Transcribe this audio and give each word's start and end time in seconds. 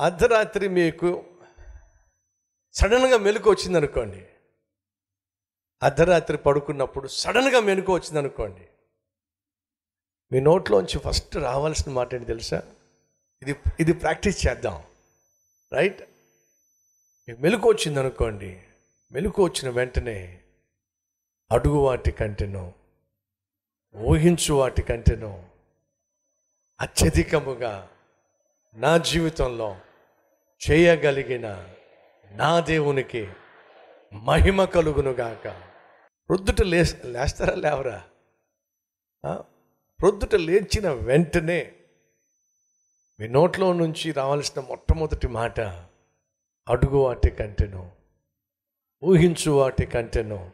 అర్ధరాత్రి 0.00 0.68
మీకు 0.68 1.24
సడన్గా 2.74 3.18
మెలకు 3.18 3.50
వచ్చింది 3.50 3.78
అనుకోండి 3.78 4.26
అర్ధరాత్రి 5.82 6.36
పడుకున్నప్పుడు 6.36 7.08
సడన్గా 7.08 7.60
మెలకు 7.60 7.94
వచ్చింది 7.94 8.18
అనుకోండి 8.18 8.66
మీ 10.32 10.40
నోట్లోంచి 10.40 10.98
ఫస్ట్ 10.98 11.36
రావాల్సిన 11.36 11.92
మాట 11.92 12.14
ఏంటి 12.14 12.26
తెలుసా? 12.26 12.62
ఇది 13.42 13.54
ఇది 13.80 13.92
ప్రాక్టీస్ 13.92 14.46
చేద్దాం. 14.46 14.84
రైట్? 15.72 16.02
మీకు 17.28 17.40
మెలకు 17.40 17.68
వచ్చింది 17.68 18.00
అనుకోండి 18.00 18.62
మెలకు 19.12 19.44
వచ్చిన 19.44 19.68
వెంటనే 19.70 20.42
అడుగు 21.52 21.78
వాటి 21.78 22.10
కంటేనో 22.10 22.72
ఊహించు 23.94 24.54
వాటి 24.54 24.82
కంటేనో 24.82 25.48
అత్యధికముగా 26.80 27.90
నా 28.76 28.96
జీవితంలో 28.96 29.76
చేయగలిగిన 30.60 31.46
నా 32.30 32.60
దేవునికి 32.60 33.28
మహిమ 34.12 34.64
కలుగునుగాక 34.64 35.48
ప్రొద్దుట 36.30 36.62
లే 36.62 36.80
లేస్తారా 37.04 37.54
లేవరా? 37.54 37.98
ప్రొద్దుట 40.00 40.34
లేచిన 40.34 40.88
వెంటనే 40.90 41.72
మీ 43.18 43.28
నోట్లో 43.28 43.72
నుంచి 43.72 44.12
రావాల్సిన 44.12 44.60
మొట్టమొదటి 44.60 45.28
మాట 45.28 45.60
అడుగు 46.68 46.96
వాటి 46.96 47.30
కంటేను 47.30 47.90
ఊహించు 49.02 49.50
వాటి 49.50 49.86
కంటేను 49.86 50.50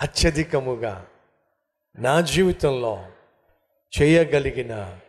అత్యధికముగా 0.00 1.06
నా 1.98 2.20
జీవితంలో 2.20 2.94
చేయగలిగిన 3.92 5.00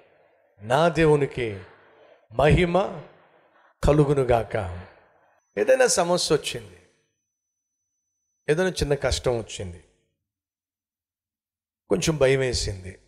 నా 0.62 0.90
దేవునికి 0.90 1.48
మహిమ 2.34 3.06
కలుగునుగాక. 3.84 4.56
ఏదైనా 5.58 5.88
సమస్య 5.88 6.36
వచ్చింది 6.36 6.78
ఏదైనా 8.50 8.70
చిన్న 8.70 8.94
కష్టం 8.94 9.38
వచ్చింది 9.38 9.84
కొంచెం 11.90 12.18
భయం 12.18 12.40
వేసింది 12.40 13.00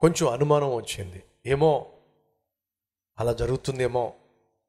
కొంచెం 0.00 0.32
అనుమానం 0.32 0.74
వచ్చింది 0.74 1.22
ఏమో 1.46 2.00
అలా 3.18 3.32
జరుగుతుందేమో 3.32 4.14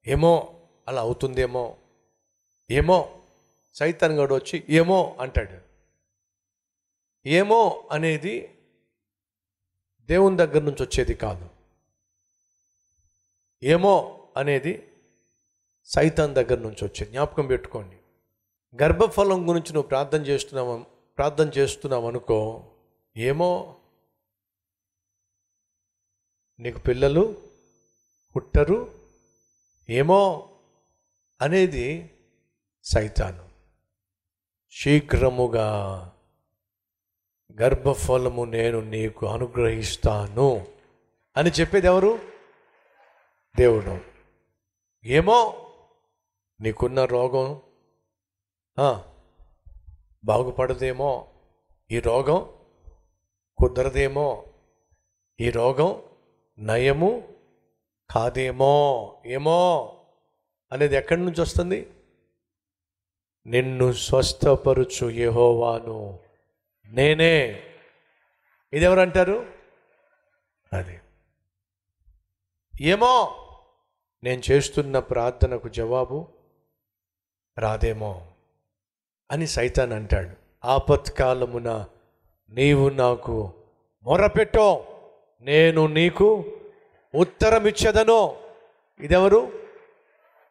ఏమో 0.07 0.61
అలా 0.87 1.01
అవుతుందేమో 1.01 1.77
ఏమో 2.71 3.27
సైతాన్ 3.73 4.13
గడు 4.13 4.35
వచ్చి 4.35 4.63
ఏమో 4.69 5.17
అంటాడు. 5.19 5.61
ఏమో 7.25 7.89
అనేది 7.91 8.59
దేవుని 10.01 10.37
దగ్గర 10.37 10.61
నుంచి 10.61 10.83
వచ్చేది 10.83 11.13
కాదు. 11.13 11.52
ఏమో 13.63 13.93
అనేది 14.37 14.91
సైతాన్ 15.85 16.35
దగ్గర 16.35 16.59
నుంచి 16.59 16.83
వచ్చే 16.83 17.05
జ్ఞాపకం 17.05 17.47
పెట్టుకోండి. 17.47 17.95
గర్భఫలం 18.83 19.49
గురించి 19.49 19.73
నువ్వు 19.73 19.87
ప్రార్థన 19.87 20.21
చేస్తున్నావు 20.21 20.85
ప్రార్థన 21.17 21.47
చేస్తున్నావు 21.47 22.07
అనుకో 22.07 22.39
ఏమో 23.17 23.79
నీకు 26.59 26.79
పిల్లలు 26.79 27.41
పుట్టరు 28.35 28.91
ఏమో 29.89 30.49
అనేది 31.41 32.11
సైతాను. 32.83 33.49
శీఘ్రముగా 34.71 35.67
గర్భఫలము 37.61 38.45
నేను 38.45 38.79
నీకు 38.81 39.27
అనుగ్రహిస్తాను 39.27 40.67
అని 41.37 41.49
చెప్పేది 41.49 41.87
ఎవరు? 41.87 42.32
దేవుడు. 43.57 43.99
ఏమో? 45.05 45.69
నీకున్న 46.61 47.05
రోగం. 47.05 47.61
బాగుపడదేమో 50.23 51.27
ఈ 51.91 51.99
రోగం 51.99 52.53
కుదరదేమో 53.57 54.45
ఈ 55.39 55.49
రోగం 55.49 56.01
నయము 56.59 57.33
కాదేమో 58.09 59.21
ఏమో 59.25 59.85
అనేది 60.71 60.95
ఎక్కడి 60.95 61.21
నుంచి 61.21 61.41
వస్తుంది? 61.41 61.91
నిన్ను 63.45 63.91
స్వస్థపరుచు 63.91 65.09
యహోవాను. 65.09 66.19
నేనే. 66.85 67.63
ఇదెవరంటారు? 68.73 69.53
అది. 70.73 71.01
ఏమో? 72.81 73.39
నేను 74.23 74.41
చేస్తున్న 74.51 74.99
ప్రార్థనకు 74.99 75.69
జవాబు 75.69 76.27
రాదేమో 77.57 78.27
అని 79.31 79.47
సైతాన్ 79.47 79.91
అంటాడు. 79.91 80.35
ఆపత్కాలమున 80.67 81.85
నీవు 82.49 82.89
నాకు 82.89 83.53
మొరపెట్టో 84.03 84.85
నేను 85.41 85.87
నీకు 85.87 86.45
ఉత్తరం 87.15 87.67
ఇచ్చేదను 87.67 88.35
ఇదెవరు? 88.99 89.51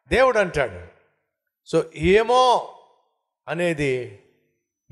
దేవుడు 0.07 0.39
అంటాడు 0.39 0.87
సో 1.65 1.83
ఏమో 1.95 2.73
అనేది 3.47 4.19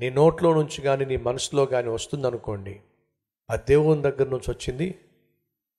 నీ 0.00 0.10
నోట్లో 0.10 0.54
నుంచి 0.54 0.82
కానీ 0.82 1.04
నీ 1.04 1.16
మనసులో 1.16 1.66
కానీ 1.66 1.88
వస్తుందనుకోండి 1.88 2.80
ఆ 3.50 3.56
దేవుని 3.56 4.02
దగ్గర 4.02 4.28
నుంచి 4.28 4.50
వచ్చింది 4.50 4.98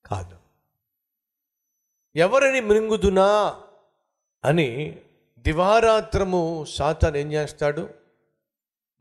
కాదు. 0.05 0.42
ఎవరిని 2.15 2.61
మృంగుదునా 2.61 3.61
అని 4.45 4.99
దివారాత్రము 5.37 6.65
సాతాన్ 6.69 7.15
ఏం 7.15 7.33
చేస్తాడు? 7.33 7.89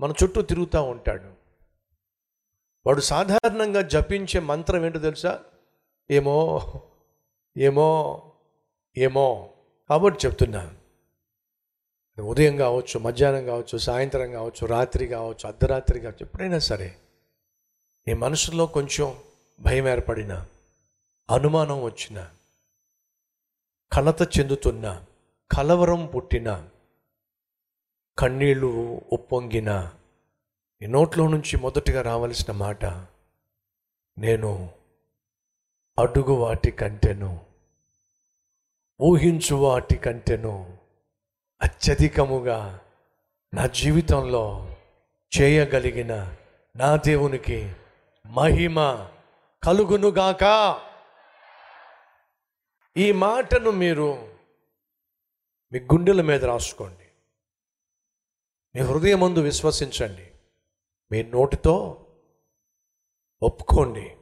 మన 0.01 0.13
చుట్టూ 0.23 0.43
తిరుగుతూ 0.43 0.83
ఉంటాడు. 0.83 1.33
వాడు 2.87 3.01
సాధారణంగా 3.01 3.83
జపించే 3.83 4.41
మంత్రం 4.41 4.87
ఏంటో 4.87 4.99
తెలుసా? 4.99 5.41
ఏమో 6.11 6.63
ఏమో 7.57 7.89
ఏమో 8.99 9.51
కాబట్టి 9.89 10.27
చెప్తున్నా. 10.27 10.75
ఉదయం 12.23 12.57
కావచ్చు 12.57 12.99
మధ్యాహ్నం 12.99 13.47
కావచ్చు 13.47 13.79
సాయంత్రం 13.79 14.33
కావచ్చు 14.33 14.67
రాత్రి 14.67 15.07
కావచ్చు 15.07 15.47
అర్ధరాత్రి 15.47 16.01
కావచ్చు 16.01 16.27
ఎప్పుడైనా 16.27 16.59
సరే 16.59 16.97
నీ 18.09 18.15
మనసులో 18.15 18.67
కొంచెం 18.67 19.19
భయం 19.61 19.89
ఏర్పడిన 19.89 20.47
అనుమానం 21.31 21.83
వచ్చిన 21.83 22.31
కలత 23.93 24.39
చెందుతున్న 24.39 25.05
కలవరం 25.53 26.07
పుట్టిన 26.07 26.69
కన్నీళ్ళు 28.19 29.01
ఉప్పొంగిన 29.13 29.93
నోట్లో 30.83 31.29
నుంచి 31.29 31.57
మొదటిగా 31.57 32.03
రావలసిన 32.03 32.53
మాట 32.53 32.85
నేను 34.19 34.71
అడుగు 35.99 36.33
వాటి 36.33 36.71
కంటేను 36.71 37.41
ఊహించు 39.01 39.55
వాటి 39.55 39.95
కంటేను 39.95 40.79
అత్యధికముగా 41.63 42.81
నా 43.55 43.67
జీవితంలో 43.67 44.77
చేయగలిగిన 45.41 46.37
నా 46.77 46.97
దేవునికి 46.97 47.73
మహిమ 48.27 49.09
కలుగునుగాక. 49.65 50.45
ఈ 52.97 53.13
మాటను 53.13 53.71
మీరు 53.71 54.37
మీ 55.73 55.81
గుండెల 55.81 56.21
మీద 56.21 56.45
రాసుకోండి. 56.45 57.05
మీ 58.75 58.81
హృదయం 58.81 59.21
ముందు 59.21 59.41
విశ్వసించండి. 59.41 60.31
మీ 61.13 61.23
నోటితో 61.23 62.07
ఒప్పుకోండి. 63.43 64.17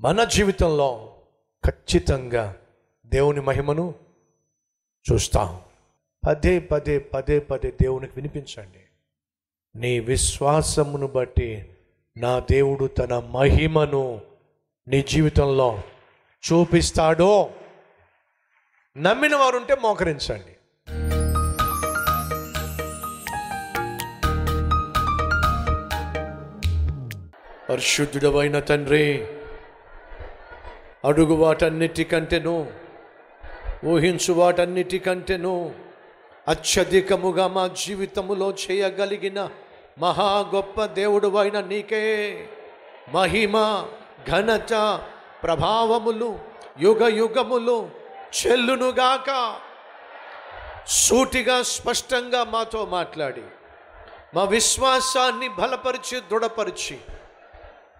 మన 0.00 0.24
జీవితంలో 0.24 1.22
ఖచ్చితంగా 1.66 2.56
దేవుని 3.06 3.40
మహిమను 3.40 3.94
చూస్తాం. 5.12 5.60
పదే 6.28 6.58
పదే 6.58 6.98
పదే 6.98 7.38
పదే 7.38 7.70
దేవునికి 7.70 8.12
వినిపించండి. 8.16 8.84
నీ 9.78 10.00
విశ్వాసమును 10.00 11.06
బట్టి 11.06 11.76
నా 12.16 12.38
దేవుడు 12.38 12.86
తన 12.86 13.18
మహిమను 13.18 14.20
నీ 14.88 15.02
జీవితంలో 15.02 15.82
చూపిస్తాడో? 16.52 17.50
నమ్మిన 18.98 19.36
వారుంటే 19.36 19.76
మోకరించండి. 19.82 20.54
పరిశుద్ధుడవైన 27.68 28.58
తండ్రి 28.58 29.26
అడుగు 31.04 31.34
వాటన్నిటికంటేను 31.34 32.72
ఊహించు 33.84 34.32
వాటన్నిటికంటేను 34.32 35.74
అత్యధికముగా 36.48 37.48
మా 37.48 37.66
జీవితములో 37.66 38.50
చేయగలిగిన 38.50 39.48
మహా 39.98 40.50
గొప్ప 40.54 40.84
దేవుడు 40.84 41.36
అయిన 41.36 41.60
నీకే. 41.60 42.46
మహిమ 43.14 43.84
ఘనత 44.30 45.02
ప్రభావములు 45.42 46.38
యుగ 46.80 47.08
యుగములు 47.08 47.90
చెల్లునుగాక. 48.38 49.56
సూటిగా 50.86 51.62
స్పష్టంగా 51.62 52.44
మాతో 52.44 52.86
మాట్లాడి. 52.86 53.42
మా 54.34 54.44
విశ్వాసాన్ని 54.44 55.48
బలపరిచి 55.48 56.20
దృఢపరిచి 56.20 56.98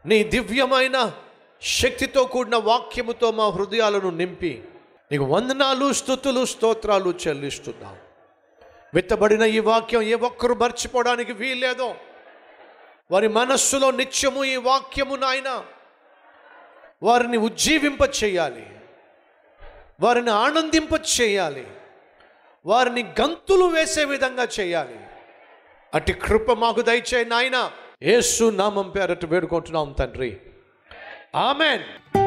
నీ 0.06 0.24
దివ్యమైన 0.24 1.12
శక్తితో 1.62 2.24
కూడిన 2.24 2.56
వాక్యముతో 2.56 3.30
మా 3.30 3.48
హృదయాలను 3.48 4.10
నింపి 4.10 4.64
నీకు 5.12 5.24
వందనాలు 5.24 5.92
స్థుతులు 5.92 6.44
స్తోత్రాలు 6.44 7.14
చెల్లిస్తున్నాం. 7.28 7.96
విత్తబడిన 8.94 9.42
ఈ 9.42 9.58
వాక్యం 9.58 10.02
ఏ 10.02 10.14
ఒక్కరు 10.14 10.54
మర్చిపోవడానికి 10.54 11.32
వీల్లేదో. 11.32 11.94
వారి 13.10 13.28
మనస్సులో 13.28 13.90
నిత్యము 13.90 14.44
ఈ 14.44 14.56
వాక్యము 14.56 15.16
నాయన. 15.16 15.64
వారిని 17.02 17.36
ఉజ్జీవింప 17.36 18.00
చేయాలి. 18.24 18.66
వారిని 20.00 20.30
ఆనందింప 20.30 20.88
చేయాలి. 21.20 21.66
వారిని 22.66 23.14
గంతులు 23.20 23.64
వేసే 23.64 24.04
విధంగా 24.04 24.48
చేయాలి. 24.60 25.00
అటు 25.94 26.12
కృప 26.12 26.52
మాకు 26.52 26.80
దయచేయి 26.80 27.24
నాయన. 27.24 27.70
యేసు 28.02 28.50
నామం 28.50 28.90
పేరట్టు 28.90 29.26
వేడుకుంటున్నాం 29.26 29.92
తండ్రి. 29.92 30.40
ఆమెన్. 31.36 32.17